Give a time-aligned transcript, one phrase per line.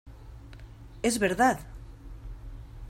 [1.03, 1.59] ¡es verdad!